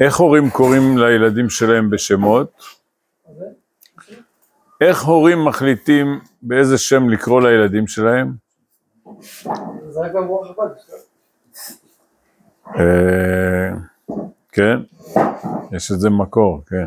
[0.00, 2.64] איך הורים קוראים לילדים שלהם בשמות?
[4.80, 8.32] איך הורים מחליטים באיזה שם לקרוא לילדים שלהם?
[9.90, 10.68] זה רק ברוח חב"ד.
[12.76, 13.70] אה,
[14.52, 14.76] כן,
[15.72, 16.86] יש איזה מקור, כן.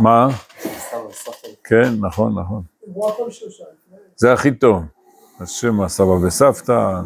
[0.00, 0.28] מה?
[1.64, 2.62] כן, נכון, נכון.
[4.16, 4.82] זה הכי טוב.
[5.40, 7.00] השם הסבא וסבתא,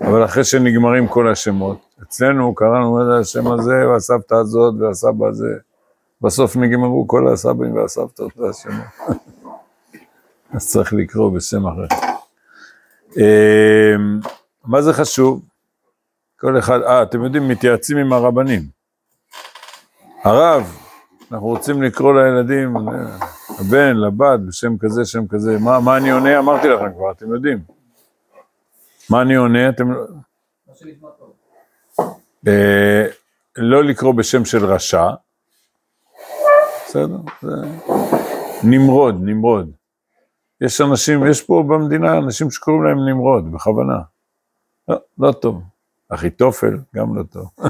[0.00, 1.91] אבל אחרי שנגמרים כל השמות.
[2.02, 5.54] אצלנו קראנו את השם הזה והסבתא הזאת והסבא הזה.
[6.20, 8.84] בסוף נגמרו כל הסבים והסבתות והשמות.
[10.54, 11.86] אז צריך לקרוא בשם אחר.
[13.18, 13.94] אה,
[14.64, 15.42] מה זה חשוב?
[16.40, 18.62] כל אחד, אה, אתם יודעים, מתייעצים עם הרבנים.
[20.24, 20.76] הרב,
[21.32, 22.74] אנחנו רוצים לקרוא לילדים,
[23.60, 25.58] לבן, לבת, בשם כזה, שם כזה.
[25.58, 26.38] מה, מה אני עונה?
[26.38, 27.58] אמרתי לכם כבר, אתם יודעים.
[29.10, 29.68] מה אני עונה?
[29.68, 29.92] אתם...
[29.92, 30.06] לא-
[30.68, 31.32] מה שנשמע טוב.
[32.48, 33.06] אה,
[33.56, 35.10] לא לקרוא בשם של רשע.
[36.86, 37.16] בסדר?
[37.42, 37.48] זה...
[38.64, 39.70] נמרוד, נמרוד.
[40.60, 43.98] יש אנשים, יש פה במדינה אנשים שקוראים להם נמרוד, בכוונה.
[44.88, 45.62] לא, לא טוב.
[46.08, 47.50] אחיתופל, גם לא טוב.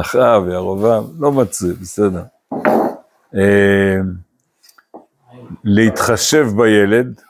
[0.00, 2.22] אחאב, ירובעם, לא מצוי, בסדר.
[3.36, 3.96] אה,
[5.64, 7.20] להתחשב בילד,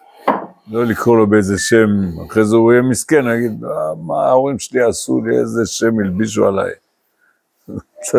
[0.71, 1.89] לא לקרוא לו באיזה שם,
[2.27, 6.47] אחרי זה הוא יהיה מסכן, יגיד, "אה, מה ההורים שלי עשו לי, איזה שם הלבישו
[6.47, 6.73] עליי.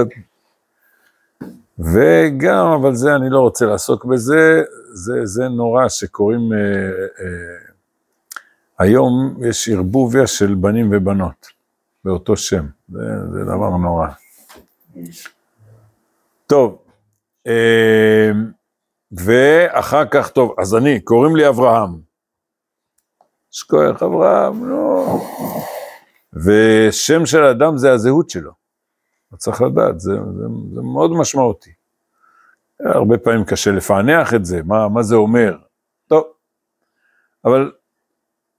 [1.80, 4.64] וגם, אבל זה, אני לא רוצה לעסוק בזה,
[4.94, 6.58] זה, זה נורא שקוראים, אה,
[7.20, 7.72] אה,
[8.80, 11.48] היום יש ערבוביה של בנים ובנות,
[12.06, 13.00] באותו שם, זה,
[13.32, 14.08] זה דבר נורא.
[16.48, 16.78] טוב,
[17.48, 18.32] אה,
[19.12, 22.11] ואחר כך, טוב, אז אני, קוראים לי אברהם.
[23.52, 25.20] שכוח אברהם, לא.
[26.34, 28.52] ושם של אדם זה הזהות שלו.
[29.28, 30.44] אתה צריך לדעת, זה, זה,
[30.76, 31.72] זה מאוד משמעותי.
[32.80, 35.58] הרבה פעמים קשה לפענח את זה, מה, מה זה אומר.
[36.08, 36.24] טוב,
[37.46, 37.72] אבל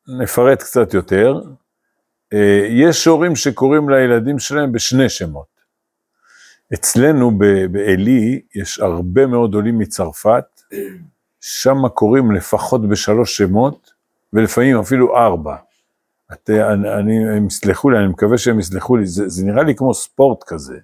[0.08, 1.40] נפרט קצת יותר.
[2.32, 5.52] אה, יש הורים שקוראים לילדים שלהם בשני שמות.
[6.74, 7.38] אצלנו
[7.70, 10.44] בעלי יש הרבה מאוד עולים מצרפת,
[11.40, 13.91] שם קוראים לפחות בשלוש שמות,
[14.32, 15.56] ולפעמים אפילו ארבע.
[16.32, 19.74] את, אני, אני, הם יסלחו לי, אני מקווה שהם יסלחו לי, זה, זה נראה לי
[19.74, 20.78] כמו ספורט כזה.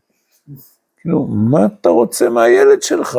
[1.01, 3.19] כאילו, מה אתה רוצה מהילד שלך?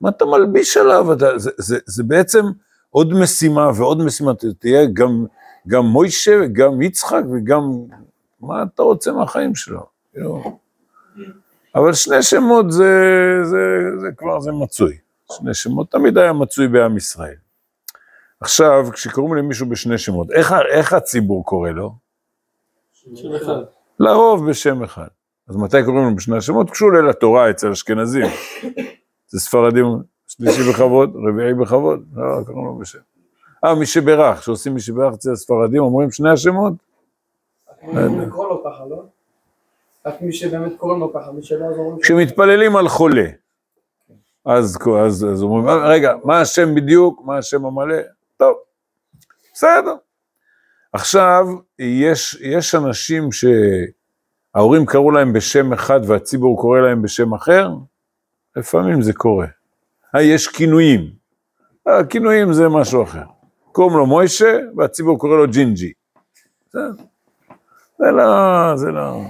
[0.00, 1.12] מה אתה מלביש עליו?
[1.12, 2.44] אתה, זה, זה, זה בעצם
[2.90, 5.24] עוד משימה ועוד משימה, תהיה גם,
[5.68, 7.62] גם מוישה וגם יצחק וגם,
[8.40, 9.86] מה אתה רוצה מהחיים שלו?
[10.12, 10.58] כאילו,
[11.74, 12.94] אבל שני שמות זה,
[13.42, 13.58] זה,
[14.00, 14.98] זה כבר, זה מצוי.
[15.32, 17.36] שני שמות תמיד היה מצוי בעם ישראל.
[18.40, 21.92] עכשיו, כשקוראים למישהו בשני שמות, איך, איך הציבור קורא לו?
[23.14, 23.62] שם אחד.
[24.00, 25.08] לרוב בשם אחד.
[25.48, 26.70] אז מתי קוראים לו בשני השמות?
[26.70, 28.26] כשהוא עולה לתורה אצל אשכנזים.
[29.28, 29.86] זה ספרדים,
[30.26, 32.98] שלישי בכבוד, רביעי בכבוד, לא, קוראים לו בשם.
[33.64, 36.72] אה, מי שברך, כשעושים מי שברך אצל הספרדים, אומרים שני השמות?
[38.48, 39.02] לו ככה, לא?
[40.06, 42.00] רק מי שבאמת קוראים לו ככה, מי שלא אז אומרים...
[42.02, 43.26] כשמתפללים על חולה,
[44.44, 47.22] אז, אז, אז אומרים, "אה, רגע, מה השם בדיוק?
[47.24, 47.96] מה השם המלא?
[49.60, 49.94] בסדר.
[50.92, 51.46] עכשיו,
[51.78, 57.68] יש, יש אנשים שההורים קראו להם בשם אחד והציבור קורא להם בשם אחר,
[58.56, 59.46] לפעמים זה קורה.
[60.14, 61.10] אה, יש כינויים.
[61.86, 63.22] הכינויים זה משהו אחר.
[63.72, 65.92] קוראים לו מוישה והציבור קורא לו ג'ינג'י.
[67.98, 69.20] זה לא, זה לא...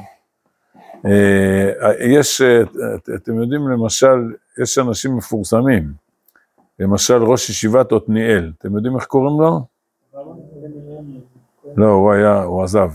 [1.06, 1.70] אה,
[2.00, 2.62] יש, אה,
[2.94, 5.92] את- אתם יודעים למשל, יש אנשים מפורסמים,
[6.78, 9.69] למשל ראש ישיבת עתניאל, אתם יודעים איך קוראים לו?
[11.76, 12.90] לא, הוא היה, הוא עזב,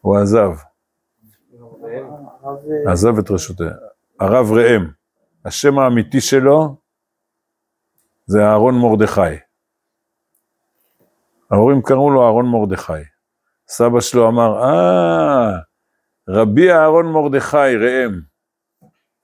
[0.00, 0.50] הוא עזב,
[2.86, 3.70] עזב את רשותיה.
[4.20, 4.90] הרב ראם,
[5.44, 6.76] השם האמיתי שלו
[8.26, 9.20] זה אהרון מרדכי.
[11.50, 12.92] ההורים קראו לו אהרון מרדכי.
[13.68, 15.50] סבא שלו אמר, אה,
[16.28, 18.20] רבי אהרון מרדכי, ראם.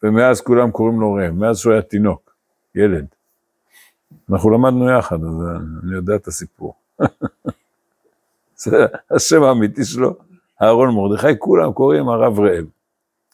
[0.02, 2.34] ומאז כולם קוראים לו ראם, מאז שהוא היה תינוק,
[2.74, 3.06] ילד.
[4.30, 5.34] אנחנו למדנו יחד, אז
[5.82, 6.74] אני יודע את הסיפור.
[8.60, 10.16] זה השם האמיתי שלו,
[10.62, 12.66] אהרון מרדכי, כולם קוראים הרב ראם.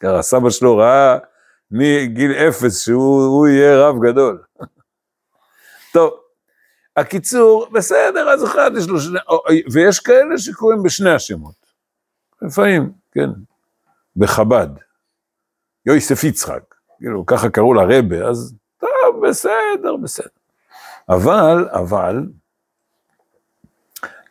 [0.00, 1.18] ככה סבא שלו ראה
[1.70, 4.42] מגיל אפס שהוא הוא יהיה רב גדול.
[5.94, 6.10] טוב,
[6.96, 9.18] הקיצור, בסדר, אז אחד יש לו שני,
[9.72, 11.54] ויש כאלה שקוראים בשני השמות.
[12.42, 13.30] לפעמים, כן,
[14.16, 14.68] בחב"ד.
[15.86, 20.28] יוסף יצחק, כאילו, ככה קראו לרבה, אז טוב, בסדר, בסדר.
[21.08, 22.26] אבל, אבל,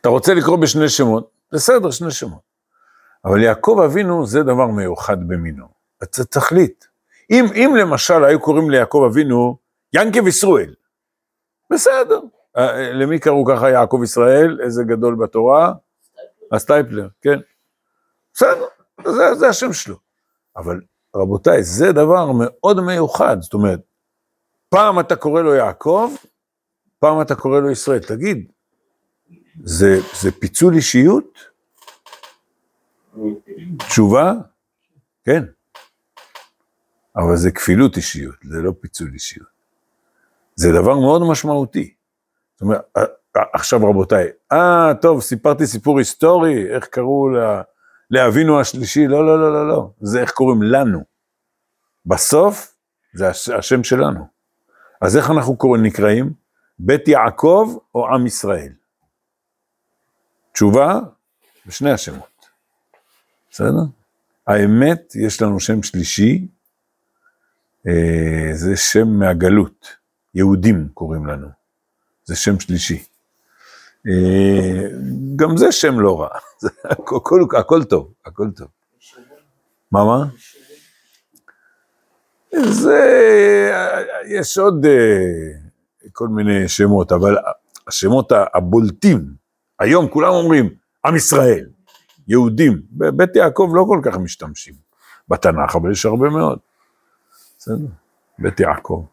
[0.06, 2.40] אתה רוצה לקרוא בשני שמות, בסדר, שני שמות.
[3.24, 5.66] אבל יעקב אבינו זה דבר מיוחד במינו.
[6.02, 6.84] אתה תחליט.
[7.30, 9.56] אם, אם למשל היו קוראים ליעקב אבינו
[9.92, 10.74] ינקב ישראל,
[11.72, 12.20] בסדר.
[12.56, 14.58] אה, למי קראו ככה יעקב ישראל?
[14.62, 15.72] איזה גדול בתורה?
[16.52, 17.38] הסטייפלר, כן.
[18.34, 18.66] בסדר,
[19.04, 19.96] זה, זה השם שלו.
[20.56, 20.80] אבל
[21.16, 23.36] רבותיי, זה דבר מאוד מיוחד.
[23.40, 23.80] זאת אומרת,
[24.68, 26.12] פעם אתה קורא לו יעקב,
[26.98, 27.98] פעם אתה קורא לו ישראל.
[27.98, 28.52] תגיד,
[29.64, 31.38] זה, זה פיצול אישיות?
[33.78, 34.32] תשובה?
[35.24, 35.44] כן.
[37.16, 39.48] אבל זה כפילות אישיות, זה לא פיצול אישיות.
[40.54, 41.94] זה דבר מאוד משמעותי.
[42.54, 42.80] זאת אומרת,
[43.54, 47.62] עכשיו רבותיי, אה, טוב, סיפרתי סיפור היסטורי, איך קראו לה,
[48.10, 51.00] לאבינו השלישי, לא, לא, לא, לא, לא, זה איך קוראים לנו.
[52.06, 52.74] בסוף,
[53.14, 54.26] זה הש, השם שלנו.
[55.00, 56.32] אז איך אנחנו קוראים, נקראים?
[56.78, 58.72] בית יעקב או עם ישראל?
[60.56, 61.00] תשובה,
[61.66, 62.46] בשני השמות.
[63.50, 63.84] בסדר?
[64.46, 66.46] האמת, יש לנו שם שלישי,
[67.86, 69.96] אה, זה שם מהגלות,
[70.34, 71.48] יהודים קוראים לנו,
[72.24, 73.04] זה שם שלישי.
[74.08, 74.88] אה,
[75.36, 76.28] גם זה שם לא רע,
[76.90, 78.68] הכל, הכל טוב, הכל טוב.
[79.92, 80.24] מה, מה?
[82.62, 83.00] זה,
[84.26, 87.36] יש עוד אה, כל מיני שמות, אבל
[87.88, 89.45] השמות הבולטים,
[89.80, 90.74] היום כולם אומרים,
[91.06, 91.66] עם ישראל,
[92.28, 94.74] יהודים, בבית יעקב לא כל כך משתמשים
[95.28, 96.58] בתנ"ך, אבל יש הרבה מאוד.
[97.58, 97.86] בסדר?
[98.38, 99.04] בית יעקב.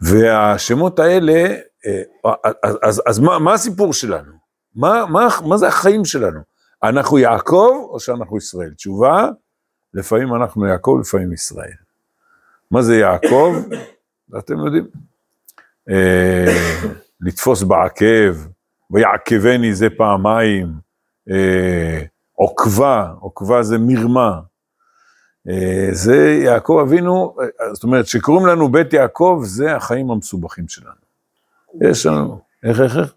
[0.00, 1.54] והשמות האלה,
[1.86, 2.32] אה,
[2.62, 4.32] אז, אז, אז מה, מה הסיפור שלנו?
[4.74, 6.40] מה, מה, מה זה החיים שלנו?
[6.82, 8.74] אנחנו יעקב או שאנחנו ישראל?
[8.74, 9.28] תשובה,
[9.94, 11.76] לפעמים אנחנו יעקב, לפעמים ישראל.
[12.70, 13.54] מה זה יעקב?
[14.38, 14.86] אתם יודעים.
[15.90, 16.46] אה,
[17.20, 18.36] לתפוס בעקב,
[18.90, 20.72] ויעקבני זה פעמיים,
[21.30, 22.02] אה,
[22.34, 24.40] עוקבה, עוקבה זה מרמה,
[25.48, 31.08] אה, זה יעקב אבינו, אה, זאת אומרת, שקוראים לנו בית יעקב, זה החיים המסובכים שלנו.
[31.80, 33.14] יש לנו, איך, איך, איך?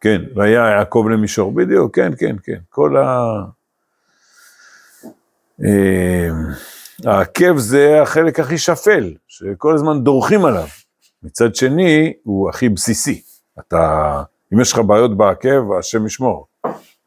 [0.00, 3.34] כן, והיה יעקב למישור, בדיוק, כן, כן, כן, כל ה...
[5.64, 6.28] אה,
[7.04, 10.66] העקב זה החלק הכי שפל, שכל הזמן דורכים עליו.
[11.22, 13.22] מצד שני, הוא הכי בסיסי.
[13.58, 16.46] אתה, אם יש לך בעיות בעקב, השם ישמור.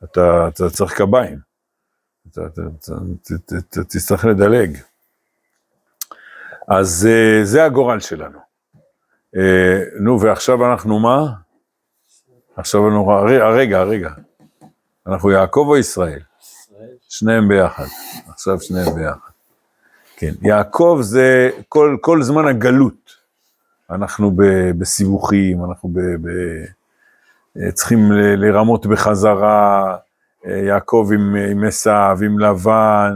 [0.03, 1.39] אתה, אתה צריך קביים.
[2.31, 2.41] אתה
[3.83, 4.77] תצטרך לדלג.
[6.67, 8.39] אז אה, זה הגורל שלנו.
[9.37, 11.25] אה, נו, ועכשיו אנחנו מה?
[12.55, 13.07] עכשיו אנחנו,
[13.53, 14.09] רגע, רגע,
[15.07, 16.19] אנחנו יעקב או ישראל?
[17.09, 17.85] שניהם ביחד,
[18.27, 19.29] עכשיו שניהם ביחד.
[20.17, 23.15] כן, יעקב זה כל, כל זמן הגלות.
[23.89, 24.31] אנחנו
[24.77, 26.29] בסיבוכים, אנחנו ב, ב,
[27.73, 29.95] צריכים לרמות בחזרה,
[30.45, 33.13] יעקב עם, עם עשיו, עם לבן,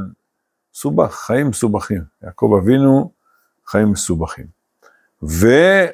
[0.73, 2.01] מסובך, חיים מסובכים.
[2.23, 3.11] יעקב אבינו,
[3.67, 4.45] חיים מסובכים.
[5.23, 5.47] ו...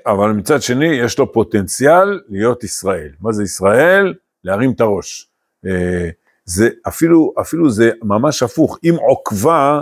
[0.05, 3.09] אבל מצד שני, יש לו פוטנציאל להיות ישראל.
[3.21, 4.13] מה זה ישראל?
[4.43, 5.29] להרים את הראש.
[5.65, 6.09] אה,
[6.45, 8.79] זה אפילו, אפילו זה ממש הפוך.
[8.83, 9.81] אם עוקבה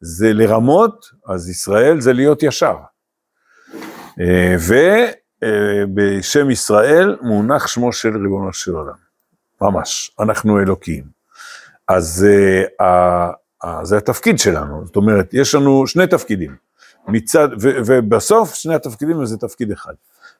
[0.00, 2.76] זה לרמות, אז ישראל זה להיות ישר.
[4.20, 4.54] אה,
[5.44, 9.04] ובשם ישראל מונח שמו של ריבונו של עולם.
[9.60, 11.04] ממש, אנחנו אלוקים.
[11.88, 12.26] אז
[12.82, 16.56] uh, זה התפקיד שלנו, זאת אומרת, יש לנו שני תפקידים,
[17.08, 19.92] מצד, ו, ובסוף שני התפקידים זה תפקיד אחד.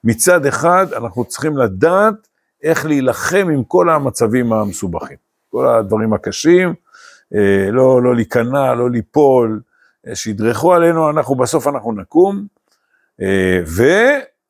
[0.04, 2.28] מצד אחד, אנחנו צריכים לדעת
[2.62, 5.16] איך להילחם עם כל המצבים המסובכים,
[5.50, 6.75] כל הדברים הקשים,
[7.34, 7.37] uh,
[7.70, 9.61] לא, לא להיכנע, לא ליפול,
[10.14, 12.46] שידרכו עלינו, אנחנו בסוף אנחנו נקום,
[13.66, 13.82] ו...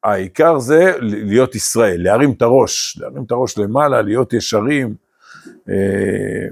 [0.05, 4.95] העיקר זה להיות ישראל, להרים את הראש, להרים את הראש למעלה, להיות ישרים.
[5.69, 6.49] אה,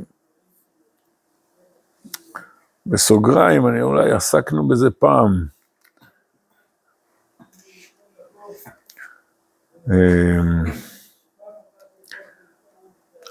[2.86, 5.46] בסוגריים, אני אולי עסקנו בזה פעם.
[9.90, 10.72] אה,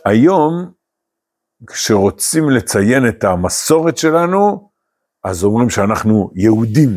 [0.06, 0.72] היום,
[1.68, 4.70] כשרוצים לציין את המסורת שלנו,
[5.24, 6.90] אז אומרים שאנחנו יהודים.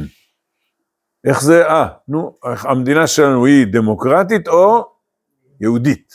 [1.25, 4.93] איך זה, אה, נו, המדינה שלנו היא דמוקרטית או
[5.61, 6.15] יהודית?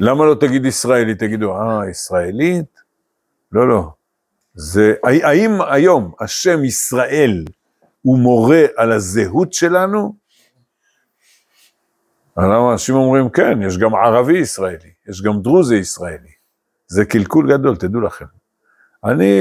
[0.00, 1.18] למה לא תגיד ישראלית?
[1.18, 2.80] תגידו, אה, ישראלית?
[3.52, 3.90] לא, לא.
[4.54, 7.44] זה, האם היום השם ישראל
[8.02, 10.16] הוא מורה על הזהות שלנו?
[12.36, 16.32] למה אנשים אומרים, כן, יש גם ערבי ישראלי, יש גם דרוזי ישראלי.
[16.86, 18.24] זה קלקול גדול, תדעו לכם.
[19.04, 19.32] אני...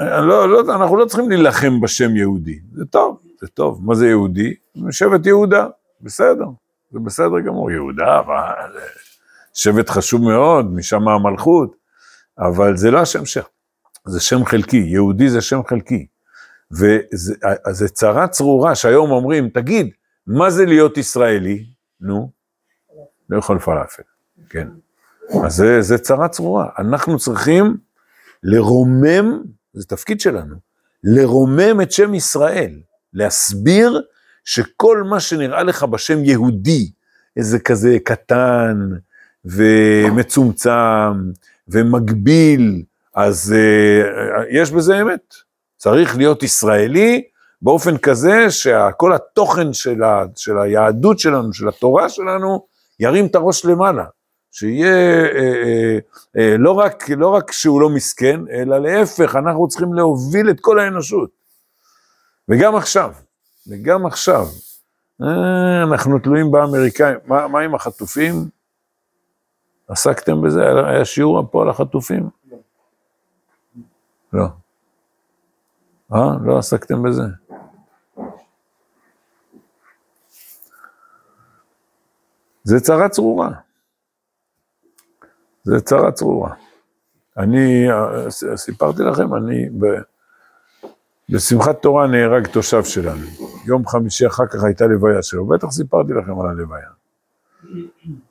[0.00, 3.80] אה, לא, לא, אנחנו לא צריכים להילחם בשם יהודי, זה טוב, זה טוב.
[3.84, 4.54] מה זה יהודי?
[4.90, 5.66] שבט יהודה,
[6.00, 6.46] בסדר,
[6.90, 8.76] זה בסדר גמור, יהודה, אבל
[9.54, 11.76] שבט חשוב מאוד, משם המלכות,
[12.38, 13.40] אבל זה לא השם שם,
[14.06, 16.06] זה שם חלקי, יהודי זה שם חלקי.
[16.72, 19.90] וזה צרה צרורה שהיום אומרים, תגיד,
[20.26, 21.66] מה זה להיות ישראלי?
[22.00, 22.30] נו,
[23.30, 24.02] לאכול פלאפל,
[24.50, 24.68] כן.
[25.44, 26.68] אז זה, זה צרה צרורה.
[26.78, 27.76] אנחנו צריכים
[28.42, 30.56] לרומם, זה תפקיד שלנו,
[31.04, 32.80] לרומם את שם ישראל,
[33.14, 34.02] להסביר
[34.44, 36.90] שכל מה שנראה לך בשם יהודי,
[37.36, 38.90] איזה כזה קטן
[39.44, 41.30] ומצומצם
[41.68, 42.82] ומגביל,
[43.14, 45.34] אז uh, יש בזה אמת.
[45.76, 47.22] צריך להיות ישראלי
[47.62, 52.66] באופן כזה שכל התוכן של, ה, של היהדות שלנו, של התורה שלנו,
[53.00, 54.04] ירים את הראש למעלה.
[54.50, 55.98] שיהיה אה, אה,
[56.38, 60.78] אה, לא, רק, לא רק שהוא לא מסכן, אלא להפך, אנחנו צריכים להוביל את כל
[60.78, 61.30] האנושות.
[62.48, 63.14] וגם עכשיו,
[63.68, 64.46] וגם עכשיו,
[65.22, 67.18] אה, אנחנו תלויים באמריקאים.
[67.26, 68.34] מה, מה עם החטופים?
[69.88, 70.60] עסקתם בזה?
[70.86, 72.30] היה שיעור פה על החטופים?
[74.32, 74.46] לא.
[76.14, 76.30] אה?
[76.44, 77.22] לא עסקתם בזה?
[82.62, 83.50] זה צרה צרורה.
[85.64, 86.54] זה צרה צרורה.
[87.38, 87.86] אני,
[88.56, 89.86] סיפרתי לכם, אני, ב,
[91.28, 93.26] בשמחת תורה נהרג תושב שלנו.
[93.66, 96.88] יום חמישי אחר כך הייתה לוויה שלו, בטח סיפרתי לכם על הלוויה.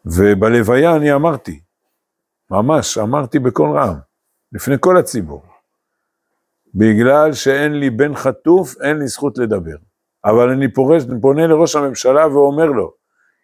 [0.06, 1.60] ובלוויה אני אמרתי,
[2.52, 3.96] ממש אמרתי בקול רם,
[4.52, 5.44] לפני כל הציבור,
[6.76, 9.76] בגלל שאין לי בן חטוף, אין לי זכות לדבר.
[10.26, 12.94] אבל אני פורש, פונה לראש הממשלה ואומר לו,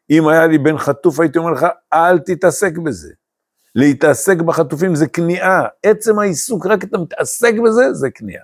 [0.10, 3.14] אם היה לי בן חטוף הייתי אומר לך, אל תתעסק בזה.
[3.76, 8.44] להתעסק בחטופים זה כניעה, עצם העיסוק, רק אתה מתעסק בזה, זה כניעה.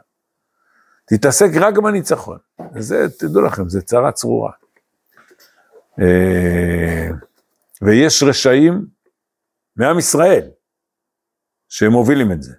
[1.06, 2.38] תתעסק רק בניצחון.
[2.76, 4.52] וזה, תדעו לכם, זה צרה צרורה.
[6.00, 7.10] אה,
[7.82, 8.86] ויש רשעים
[9.76, 10.50] מעם ישראל
[11.70, 12.54] שהם מובילים את זה.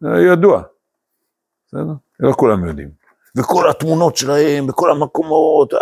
[0.00, 0.62] זה ידוע,
[1.66, 1.92] בסדר?
[2.20, 2.90] לא כולם יודעים.
[3.36, 5.80] וכל התמונות שלהם, בכל המקומות, אה,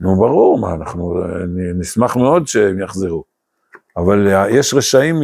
[0.00, 1.14] נו ברור, מה, אנחנו
[1.74, 3.24] נשמח מאוד שהם יחזרו.
[3.98, 5.22] אבל יש רשעים,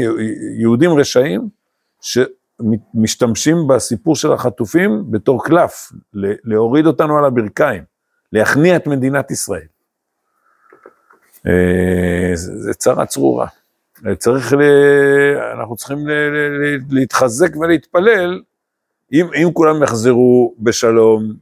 [0.58, 1.48] יהודים רשעים,
[2.00, 5.92] שמשתמשים בסיפור של החטופים בתור קלף,
[6.44, 7.84] להוריד אותנו על הברכיים,
[8.32, 9.66] להכניע את מדינת ישראל.
[11.46, 13.46] אה, זה צרה צרורה.
[14.18, 14.62] צריך, ל...
[15.58, 16.12] אנחנו צריכים ל...
[16.90, 18.42] להתחזק ולהתפלל,
[19.12, 21.34] אם, אם כולם יחזרו בשלום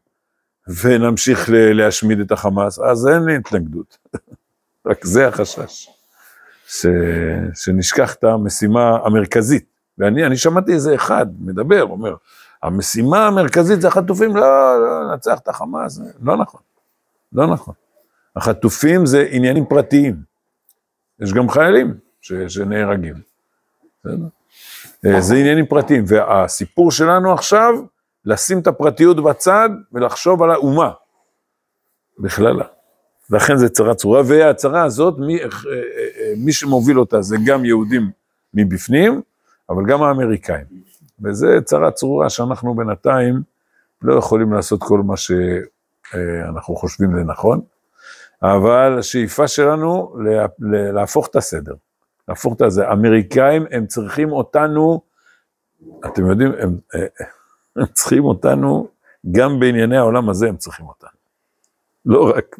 [0.83, 3.99] ונמשיך להשמיד את החמאס, אז אין לי התנגדות.
[4.87, 5.89] רק זה החשש.
[6.73, 6.87] ש,
[7.55, 9.64] שנשכח את המשימה המרכזית.
[9.99, 12.14] ואני אני שמעתי איזה אחד מדבר, אומר,
[12.62, 16.61] המשימה המרכזית זה החטופים, לא, לא, לנצח את החמאס, לא נכון,
[17.33, 17.75] לא נכון.
[18.37, 20.17] החטופים זה עניינים פרטיים.
[21.21, 23.14] יש גם חיילים ש, שנהרגים.
[25.07, 27.75] אה, זה עניינים פרטיים, והסיפור שלנו עכשיו,
[28.25, 30.91] לשים את הפרטיות בצד ולחשוב על האומה
[32.19, 32.64] בכללה.
[33.33, 35.49] לכן זה צרה צרורה, והצרה הזאת, מי, אה, אה,
[36.21, 38.11] אה, מי שמוביל אותה זה גם יהודים
[38.55, 39.23] מבפנים,
[39.71, 40.65] אבל גם האמריקאים.
[41.23, 43.43] וזה צרה צרורה שאנחנו בינתיים
[44.03, 47.61] לא יכולים לעשות כל מה שאנחנו חושבים לנכון,
[48.43, 50.17] אבל השאיפה שלנו
[50.95, 51.75] להפוך את הסדר,
[52.29, 52.89] להפוך את זה.
[52.89, 55.01] האמריקאים, הם צריכים אותנו,
[56.07, 56.79] אתם יודעים, הם,
[57.77, 58.89] הם צריכים אותנו,
[59.33, 61.11] גם בענייני העולם הזה הם צריכים אותנו.
[62.07, 62.57] לא רק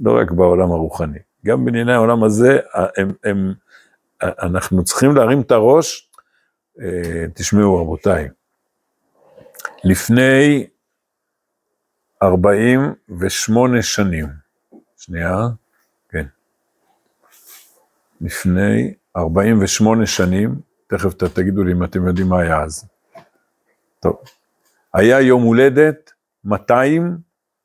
[0.00, 2.58] לא רק בעולם הרוחני, גם בענייני העולם הזה,
[2.96, 3.52] הם, הם,
[4.22, 6.10] אנחנו צריכים להרים את הראש,
[6.80, 8.28] אה, תשמעו רבותיי,
[9.84, 10.66] לפני
[12.22, 14.26] 48 שנים,
[14.96, 15.36] שנייה,
[16.08, 16.26] כן,
[18.20, 22.88] לפני 48 שנים, תכף תגידו לי אם אתם יודעים מה היה אז.
[24.00, 24.16] טוב,
[24.94, 26.12] היה יום הולדת
[26.44, 27.18] 200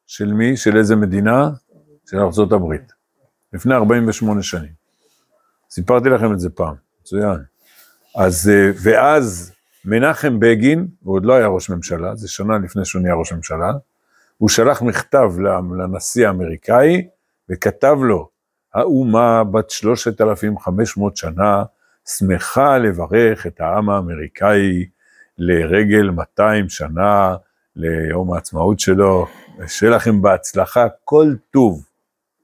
[0.07, 0.57] של מי?
[0.57, 1.49] של איזה מדינה?
[2.05, 2.17] של
[2.51, 2.91] הברית,
[3.53, 4.71] לפני 48 שנים.
[5.69, 7.39] סיפרתי לכם את זה פעם, מצוין.
[8.15, 9.51] אז, אה, ואז
[9.85, 13.71] מנחם בגין, הוא עוד לא היה ראש ממשלה, זה שנה לפני שהוא נהיה ראש ממשלה,
[14.37, 15.31] הוא שלח מכתב
[15.77, 17.07] לנשיא האמריקאי
[17.49, 18.29] וכתב לו,
[18.73, 21.63] האומה בת 3,500 שנה
[22.17, 24.85] שמחה לברך את העם האמריקאי
[25.37, 27.35] לרגל 200 שנה
[27.75, 29.27] ליום העצמאות שלו,
[29.59, 31.85] ושיהיה לכם בהצלחה כל טוב.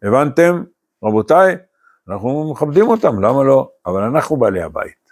[0.04, 0.64] הבנתם?
[1.04, 1.56] רבותיי,
[2.10, 3.70] אנחנו מכבדים אותם, למה לא?
[3.86, 5.12] אבל אנחנו בעלי הבית.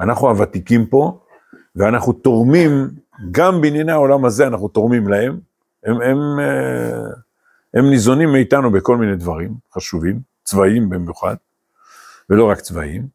[0.00, 1.20] אנחנו הוותיקים פה,
[1.76, 2.88] ואנחנו תורמים,
[3.30, 5.40] גם בענייני העולם הזה אנחנו תורמים להם.
[5.84, 7.10] הם, הם, אה,
[7.74, 11.36] הם ניזונים מאיתנו בכל מיני דברים חשובים, צבאיים במיוחד,
[12.30, 13.06] ולא רק צבאיים,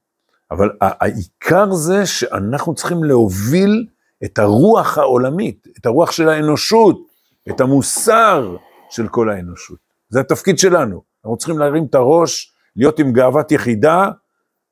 [0.52, 3.88] אבל העיקר זה שאנחנו צריכים להוביל
[4.24, 7.08] את הרוח העולמית, את הרוח של האנושות,
[7.50, 8.56] את המוסר
[8.90, 9.89] של כל האנושות.
[10.10, 11.04] זה התפקיד שלנו.
[11.24, 14.10] אנחנו צריכים להרים את הראש, להיות עם גאוות יחידה,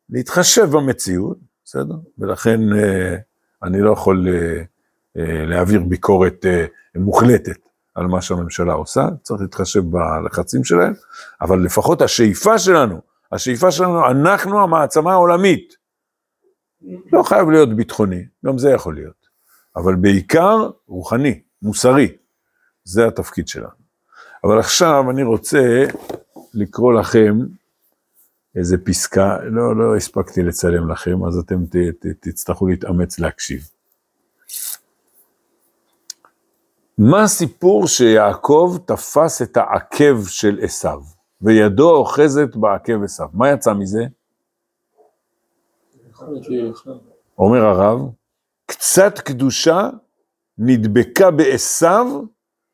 [0.10, 1.96] להתחשב במציאות, בסדר?
[2.17, 3.15] ולכן אה,
[3.63, 4.62] אני לא יכול אה,
[5.17, 6.46] אה, להעביר ביקורת
[6.96, 7.60] מוחלטת
[7.96, 10.94] על מה שהממשלה עושה, צריך להתחשב בלחצים שלהם,
[11.41, 13.01] אבל לפחות השאיפה שלנו,
[13.32, 15.74] השאיפה שלנו, אנחנו המעצמה העולמית.
[17.13, 19.27] לא חייב להיות ביטחוני, גם זה יכול להיות,
[19.75, 22.15] אבל בעיקר רוחני, מוסרי,
[22.84, 23.76] זה התפקיד שלנו.
[24.44, 25.86] אבל עכשיו אני רוצה
[26.53, 27.39] לקרוא לכם
[28.56, 33.70] איזה פסקה, לא, לא הספקתי לצלם לכם, אז אתם ת, ת, תצטרכו להתאמץ להקשיב.
[36.98, 41.01] מה הסיפור שיעקב תפס את העקב של עשיו,
[41.41, 43.27] וידו אוחזת בעקב עשיו?
[43.34, 44.06] מה יצא מזה?
[47.38, 48.00] אומר הרב,
[48.65, 49.89] קצת קדושה
[50.58, 52.24] נדבקה בעשיו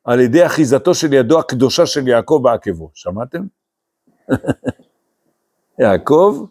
[0.04, 2.92] על ידי אחיזתו של ידו הקדושה של יעקב בעקבו.
[2.94, 3.44] שמעתם?
[5.80, 6.46] יעקב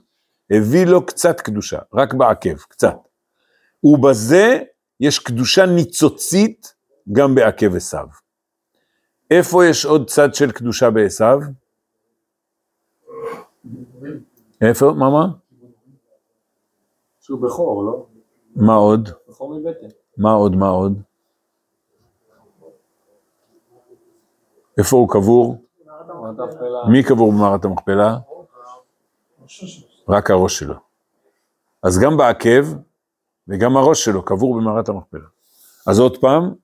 [0.50, 2.96] הביא לו קצת קדושה, רק בעקב, קצת.
[3.84, 4.62] ובזה
[5.00, 6.74] יש קדושה ניצוצית
[7.12, 8.06] גם בעקב עשיו.
[9.30, 11.38] איפה יש עוד צד של קדושה בעשיו?
[14.60, 14.92] איפה?
[14.92, 15.26] מה מה?
[17.20, 18.06] שהוא בכור, לא?
[18.56, 19.08] מה עוד?
[19.28, 19.86] בכור מבטן.
[20.18, 20.56] מה עוד?
[20.56, 21.02] מה עוד?
[24.78, 25.64] איפה הוא קבור?
[26.88, 28.16] מי קבור במערת המכפלה?
[30.08, 30.74] רק הראש שלו.
[31.82, 32.66] אז גם בעקב
[33.48, 35.26] וגם הראש שלו קבור במערת המכפלה.
[35.86, 36.54] אז עוד פעם,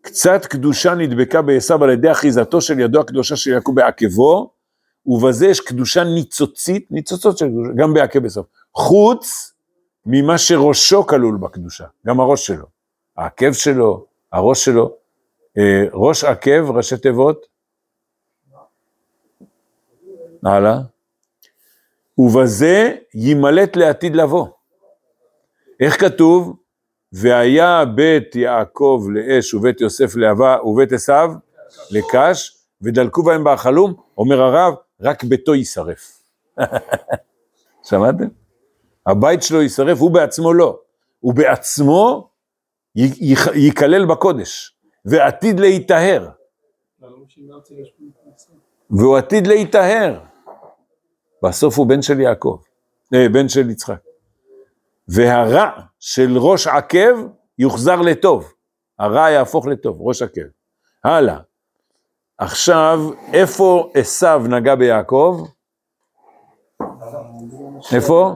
[0.00, 4.50] קצת קדושה נדבקה בעשיו על ידי אחיזתו של ידו הקדושה של יעקב בעקבו,
[5.06, 8.42] ובזה יש קדושה ניצוצית, ניצוצות של קדושה, גם בעקב עשיו,
[8.74, 9.52] חוץ
[10.06, 12.66] ממה שראשו כלול בקדושה, גם הראש שלו,
[13.16, 14.96] העקב שלו, הראש שלו,
[15.92, 17.46] ראש עקב, ראשי תיבות,
[20.44, 20.78] הלאה,
[22.18, 24.46] ובזה יימלט לעתיד לבוא.
[25.80, 26.56] איך כתוב?
[27.12, 31.30] והיה בית יעקב לאש ובית יוסף לאהבה ובית עשיו
[31.90, 36.22] לקש, ודלקו בהם בהחלום, אומר הרב, רק ביתו יישרף.
[37.88, 38.28] שמעתם?
[39.06, 40.78] הבית שלו יישרף, הוא בעצמו לא.
[41.20, 42.30] הוא בעצמו
[43.54, 44.73] ייכלל בקודש,
[45.04, 46.28] ועתיד להיטהר.
[48.90, 50.20] והוא עתיד להיטהר.
[51.42, 52.58] בסוף הוא בן של יעקב,
[53.14, 54.00] אה, בן של יצחק.
[55.08, 58.52] והרע של ראש עקב יוחזר לטוב.
[58.98, 60.40] הרע יהפוך לטוב, ראש עקב.
[61.04, 61.38] הלאה.
[62.38, 62.98] עכשיו,
[63.32, 65.46] איפה עשו נגע ביעקב?
[67.94, 68.34] איפה?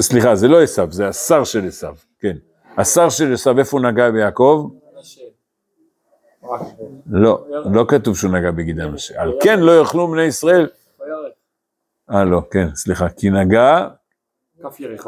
[0.00, 1.86] סליחה, זה לא עשו, זה השר של עשו,
[2.18, 2.36] כן.
[2.78, 4.68] השר של עשו, איפה נגע ביעקב?
[7.06, 9.22] לא, לא כתוב שהוא נגע בגיד משה.
[9.22, 10.68] על כן לא יאכלו בני ישראל.
[12.10, 13.88] אה, לא, כן, סליחה, כי נגע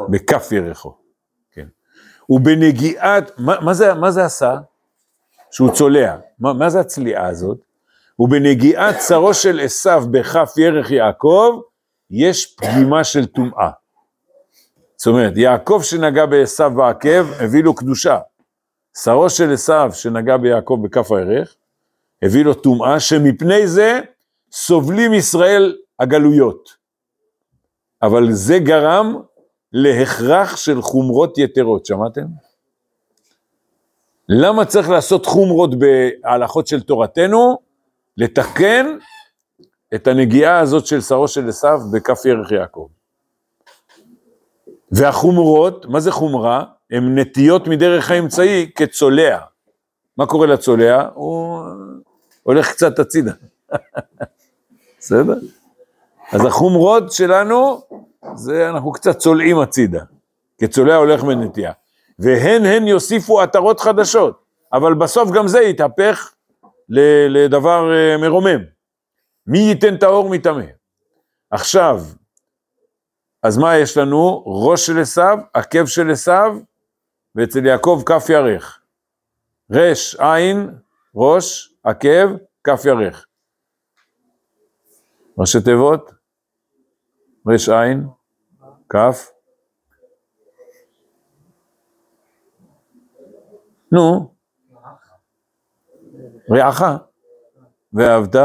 [0.09, 0.95] בכף ירחו.
[1.51, 1.67] כן.
[2.29, 3.73] ובנגיעת, מה,
[4.11, 4.57] זה, עשה?
[5.51, 6.17] שהוא צולע.
[6.39, 7.57] מה, זה הצליעה הזאת?
[8.19, 11.61] ובנגיעת צרו של עשיו בכף ירך יעקב,
[12.11, 13.69] יש פגימה של טומאה.
[14.99, 18.19] זאת אומרת, יעקב שנגע בעשיו בעקב, הביא לו קדושה.
[19.03, 21.55] שרו של עשיו שנגע ביעקב בכף הירך,
[22.23, 23.99] הביא לו טומאה, שמפני זה
[24.51, 26.69] סובלים ישראל הגלויות.
[28.01, 29.15] אבל זה גרם
[29.73, 32.25] להכרח של חומרות יתרות, שמעתם?
[34.29, 37.57] למה צריך לעשות חומרות בהלכות של תורתנו?
[38.17, 38.97] לתקן
[39.95, 42.87] את הנגיעה הזאת של שרו של עשיו בכף ירך יעקב.
[44.91, 46.63] והחומרות, מה זה חומרה?
[46.91, 49.39] הן נטיות מדרך האמצעי כצולע.
[50.17, 51.07] מה קורה לצולע?
[51.13, 51.59] הוא
[52.43, 53.31] הולך קצת הצידה.
[54.99, 55.33] בסדר?
[56.31, 57.81] אז החומרות שלנו,
[58.35, 60.03] זה אנחנו קצת צולעים הצידה.
[60.61, 61.71] כצולע הולך בנטייה.
[62.19, 66.33] והן הן יוסיפו עטרות חדשות, אבל בסוף גם זה יתהפך
[67.29, 68.59] לדבר אה, מרומם.
[69.47, 70.63] מי ייתן טהור מטמא?
[71.51, 72.03] עכשיו,
[73.43, 74.43] אז מה יש לנו?
[74.45, 76.57] ראש של עשיו, עקב של עשיו,
[77.35, 78.81] ואצל יעקב כף ירך.
[79.71, 80.75] רש, עין,
[81.15, 82.27] ראש, עקב,
[82.63, 83.25] כף ירך.
[85.37, 86.11] ראשי תיבות?
[87.47, 88.07] רש עין,
[88.89, 89.31] כף.
[93.91, 94.33] נו,
[96.51, 96.83] רעך.
[97.93, 98.35] ואהבת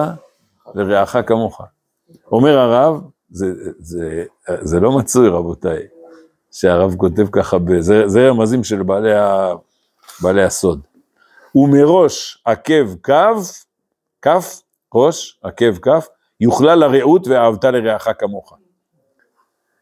[0.74, 1.61] לרעך כמוך.
[2.33, 3.02] אומר הרב,
[3.35, 3.47] זה,
[3.79, 4.25] זה,
[4.61, 5.83] זה לא מצוי רבותיי,
[6.53, 9.53] שהרב כותב ככה, זה, רמזים של בעלי, ה,
[10.23, 10.87] בעלי הסוד.
[11.55, 13.40] ומראש עקב קו,
[14.23, 14.62] כף,
[14.94, 16.09] ראש, עקב כף,
[16.40, 18.53] יוכלל לרעות ואהבת לרעך כמוך.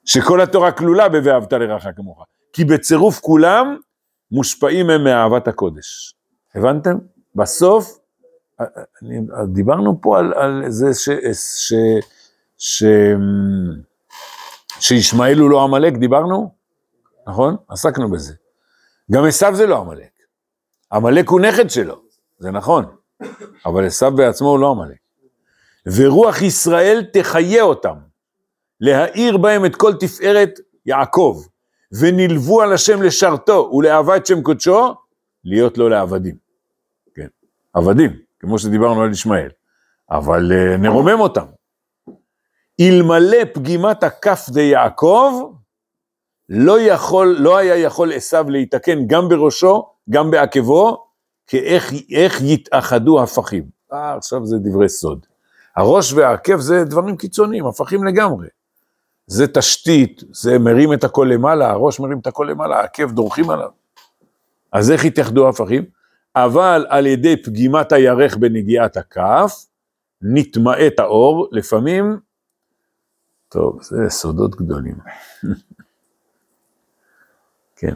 [0.05, 3.77] שכל התורה כלולה ב"ואהבת לרעך כמוך", כי בצירוף כולם
[4.31, 6.15] מושפעים הם מאהבת הקודש.
[6.55, 6.99] הבנתם?
[7.35, 7.99] בסוף,
[9.03, 11.09] אני, דיברנו פה על, על זה ש,
[11.59, 11.73] ש,
[12.63, 12.85] ש,
[14.81, 16.55] שישמעאל הוא לא עמלק, דיברנו?
[17.27, 17.57] נכון?
[17.69, 18.35] עסקנו בזה.
[19.11, 20.11] גם עשו זה לא עמלק.
[20.93, 22.03] עמלק הוא נכד שלו,
[22.39, 22.85] זה נכון,
[23.67, 24.97] אבל עשו בעצמו הוא לא עמלק.
[25.87, 27.95] ורוח ישראל תחיה אותם,
[28.81, 31.43] להאיר בהם את כל תפארת יעקב,
[32.01, 34.95] ונלוו על השם לשרתו ולאהבה את שם קודשו,
[35.45, 36.35] להיות לו לעבדים.
[37.15, 37.29] כן,
[37.73, 39.51] עבדים, כמו שדיברנו על ישמעאל,
[40.11, 41.47] אבל uh, נרומם אותם.
[42.89, 45.53] אלמלא פגימת הכף די יעקב,
[46.49, 51.07] לא יכול, לא היה יכול עשיו להתקן גם בראשו, גם בעקבו,
[51.47, 53.65] כאיך יתאחדו הפכים.
[53.93, 55.27] אה, עכשיו זה דברי סוד.
[55.77, 58.49] הראש והעקב זה דברים קיצוניים, הפכים לגמרי.
[59.27, 63.71] זה תשתית, זה מרים את הכל למעלה, הראש מרים את הכל למעלה, העקב דורכים עליו.
[64.73, 65.85] אז איך יתאחדו הפכים?
[66.37, 69.67] אבל על ידי פגימת הירך בנגיעת הכף,
[70.23, 72.19] נתמעט האור, לפעמים,
[73.53, 74.97] טוב, זה סודות גדולים.
[77.77, 77.95] כן.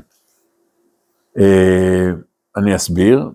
[1.39, 2.11] אה,
[2.57, 3.31] אני אסביר.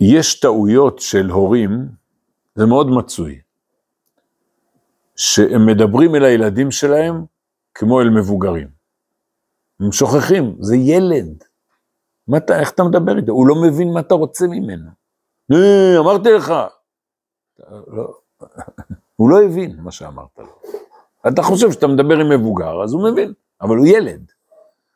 [0.00, 1.88] יש טעויות של הורים,
[2.54, 3.40] זה מאוד מצוי,
[5.16, 7.24] שהם מדברים אל הילדים שלהם
[7.74, 8.68] כמו אל מבוגרים.
[9.80, 11.44] הם שוכחים, זה ילד.
[12.28, 13.32] מה אתה, איך אתה מדבר איתו?
[13.32, 15.07] הוא לא מבין מה אתה רוצה ממנו.
[15.98, 16.54] אמרתי לך.
[17.86, 18.18] לא.
[19.16, 20.60] הוא לא הבין מה שאמרת לו.
[21.28, 24.32] אתה חושב שאתה מדבר עם מבוגר, אז הוא מבין, אבל הוא ילד.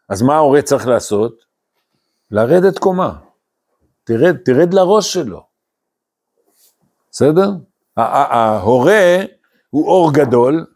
[0.09, 1.45] אז מה ההורה צריך לעשות?
[2.31, 3.19] לרדת קומה.
[4.05, 5.47] תרד, תרד לראש שלו.
[7.11, 7.51] בסדר?
[7.97, 9.17] ההורה
[9.71, 10.67] הוא אור גדול,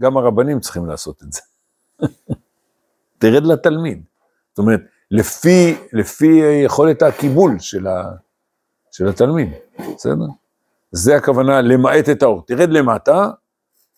[0.00, 1.40] גם הרבנים צריכים לעשות את זה.
[3.18, 4.02] תרד לתלמיד.
[4.50, 8.12] זאת אומרת, לפי, לפי יכולת הקיבול של, ה,
[8.90, 9.48] של התלמיד,
[9.94, 10.26] בסדר?
[10.90, 12.42] זה הכוונה למעט את האור.
[12.46, 13.30] תרד למטה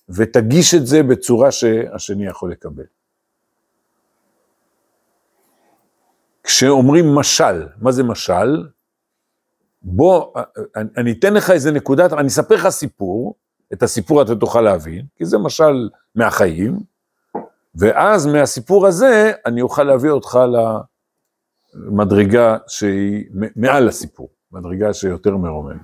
[0.08, 2.84] ותגיש את זה בצורה שהשני יכול לקבל.
[6.42, 8.68] כשאומרים משל, מה זה משל?
[9.82, 10.34] בוא,
[10.96, 13.34] אני אתן לך איזה נקודת, אני אספר לך סיפור,
[13.72, 16.78] את הסיפור אתה תוכל להבין, כי זה משל מהחיים,
[17.74, 20.38] ואז מהסיפור הזה אני אוכל להביא אותך
[21.74, 23.24] למדרגה שהיא
[23.56, 25.80] מעל הסיפור, מדרגה שיותר מרוממת.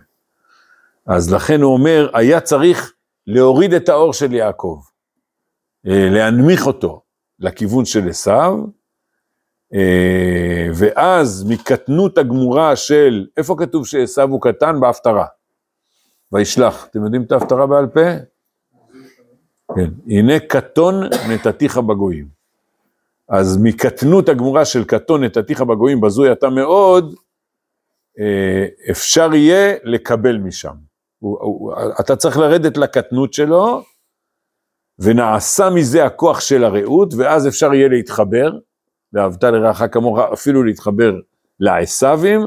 [1.06, 2.92] אז לכן הוא אומר, היה צריך
[3.26, 4.80] להוריד את האור של יעקב,
[5.86, 7.02] אה, להנמיך אותו
[7.38, 8.58] לכיוון של עשיו,
[9.74, 14.80] אה, ואז מקטנות הגמורה של, איפה כתוב שעשו הוא קטן?
[14.80, 15.26] בהפטרה.
[16.32, 18.00] וישלח, אתם יודעים את ההפטרה בעל פה?
[19.76, 20.94] כן, הנה קטון
[21.28, 22.28] נתתיך בגויים.
[23.28, 27.14] אז מקטנות הגמורה של קטון נתתיך בגויים, בזוי אתה מאוד,
[28.90, 30.74] אפשר יהיה לקבל משם.
[32.00, 33.82] אתה צריך לרדת לקטנות שלו,
[34.98, 38.50] ונעשה מזה הכוח של הרעות, ואז אפשר יהיה להתחבר,
[39.12, 41.14] ואהבת לרעך כמוך, אפילו להתחבר
[41.60, 42.40] לעשבים,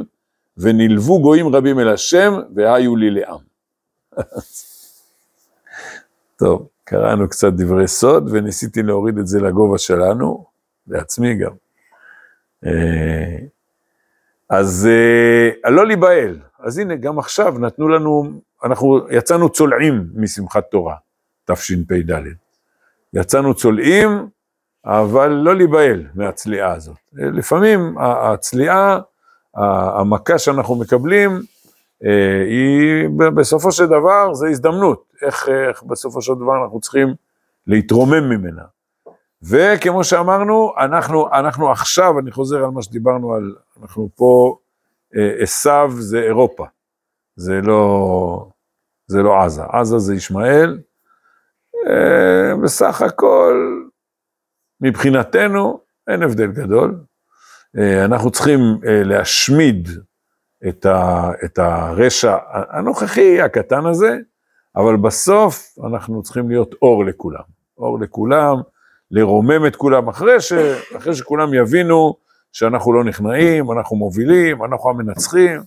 [0.57, 3.39] ונלוו גויים רבים אל השם, והיו לי לעם.
[6.39, 10.45] טוב, קראנו קצת דברי סוד, וניסיתי להוריד את זה לגובה שלנו,
[10.87, 11.51] לעצמי גם.
[14.51, 14.89] אה, אז
[15.63, 16.39] אה, לא להיבהל.
[16.59, 18.31] אז הנה, גם עכשיו נתנו לנו,
[18.63, 20.95] אנחנו יצאנו צולעים משמחת תורה,
[21.45, 22.21] תשפ"ד.
[23.13, 24.27] יצאנו צולעים,
[24.85, 26.97] אבל לא להיבהל מהצליעה הזאת.
[27.13, 28.99] לפעמים הצליעה,
[29.55, 31.41] המכה שאנחנו מקבלים,
[32.05, 37.07] אה, היא בסופו של דבר זה הזדמנות, איך, איך בסופו של דבר אנחנו צריכים
[37.67, 38.63] להתרומם ממנה.
[39.43, 44.57] וכמו שאמרנו, אנחנו, אנחנו עכשיו, אני חוזר על מה שדיברנו על, אנחנו פה,
[45.15, 46.65] אה, עשו זה אירופה,
[47.35, 48.47] זה לא,
[49.07, 50.79] זה לא עזה, עזה זה ישמעאל,
[51.87, 53.83] אה, בסך הכל
[54.81, 56.99] מבחינתנו אין הבדל גדול.
[57.77, 59.89] אה, אנחנו צריכים להשמיד
[60.69, 64.17] את, ה, את הרשע הנוכחי הקטן הזה,
[64.75, 67.43] אבל בסוף אנחנו צריכים להיות אור לכולם.
[67.77, 68.55] אור לכולם,
[69.11, 70.53] לרומם את כולם, אחרי, ש,
[70.97, 72.15] אחרי שכולם יבינו
[72.51, 75.61] שאנחנו לא נכנעים, אנחנו מובילים, אנחנו המנצחים,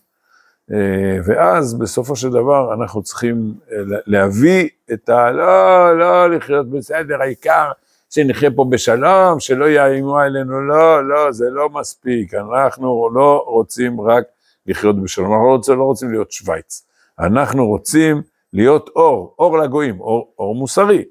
[0.73, 3.77] אה, ואז בסופו של דבר אנחנו צריכים אה,
[4.07, 5.31] להביא את ה...
[5.31, 7.71] לא, לא לחיות בסדר, העיקר
[8.11, 14.25] שנחיה פה בשלום, שלא יאיימו עלינו, לא, לא, זה לא מספיק, אנחנו לא רוצים רק
[14.67, 16.87] לחיות בשלום, אנחנו לא רוצים, לא רוצים להיות שווייץ,
[17.21, 21.05] אנחנו רוצים להיות אור, אור לגויים, אור, אור מוסרי,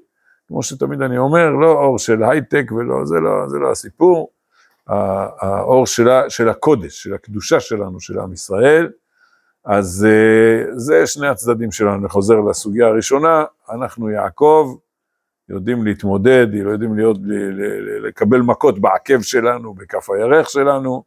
[0.48, 4.30] כמו שתמיד אני אומר, לא אור של הייטק ולא, זה לא, זה לא הסיפור,
[4.86, 8.90] האור שלה, של הקודש, של הקדושה שלנו, של עם ישראל,
[9.64, 14.76] אז אה, זה שני הצדדים שלנו, אני חוזר לסוגיה הראשונה, אנחנו יעקב,
[15.48, 17.18] יודעים להתמודד, לא יודעים להיות,
[18.02, 21.02] לקבל מכות בעקב שלנו, בכף הירך שלנו,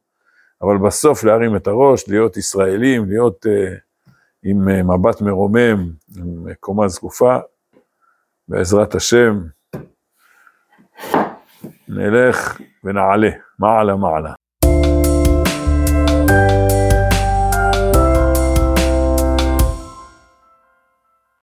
[0.62, 4.10] אבל בסוף להרים את הראש, להיות ישראלים, להיות uh,
[4.44, 7.38] עם uh, מבט מרומם, עם קומה זקופה,
[8.50, 9.34] בעזרת השם,
[11.88, 13.30] נלך ונעלה,
[13.60, 14.34] מעלה מעלה.